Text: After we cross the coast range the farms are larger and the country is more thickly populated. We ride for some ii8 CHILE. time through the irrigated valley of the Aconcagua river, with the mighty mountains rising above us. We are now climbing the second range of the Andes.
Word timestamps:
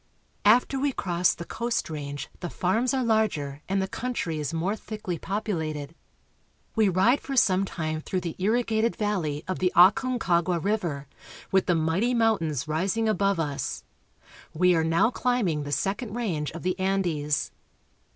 After 0.45 0.79
we 0.79 0.93
cross 0.93 1.35
the 1.35 1.45
coast 1.45 1.87
range 1.87 2.27
the 2.39 2.49
farms 2.49 2.91
are 2.91 3.03
larger 3.03 3.61
and 3.69 3.79
the 3.79 3.87
country 3.87 4.39
is 4.39 4.51
more 4.51 4.75
thickly 4.75 5.19
populated. 5.19 5.93
We 6.75 6.89
ride 6.89 7.21
for 7.21 7.35
some 7.35 7.65
ii8 7.65 7.67
CHILE. 7.67 7.75
time 7.75 8.01
through 8.01 8.21
the 8.21 8.35
irrigated 8.39 8.95
valley 8.95 9.43
of 9.47 9.59
the 9.59 9.71
Aconcagua 9.75 10.57
river, 10.57 11.05
with 11.51 11.67
the 11.67 11.75
mighty 11.75 12.15
mountains 12.15 12.67
rising 12.67 13.07
above 13.07 13.39
us. 13.39 13.83
We 14.55 14.73
are 14.75 14.83
now 14.83 15.11
climbing 15.11 15.65
the 15.65 15.71
second 15.71 16.15
range 16.15 16.49
of 16.49 16.63
the 16.63 16.79
Andes. 16.79 17.51